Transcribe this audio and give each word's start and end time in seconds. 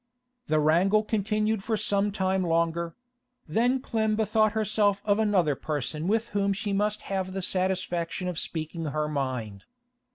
The 0.47 0.59
wrangle 0.59 1.03
continued 1.03 1.63
for 1.63 1.77
some 1.77 2.11
time 2.11 2.41
longer; 2.43 2.95
then 3.47 3.79
Clem 3.79 4.15
bethought 4.15 4.53
herself 4.53 5.03
of 5.05 5.19
another 5.19 5.53
person 5.53 6.07
with 6.07 6.29
whom 6.29 6.53
she 6.53 6.73
must 6.73 7.03
have 7.03 7.33
the 7.33 7.41
satisfaction 7.43 8.27
of 8.27 8.39
speaking 8.39 8.85
her 8.85 9.07
mind. 9.07 9.65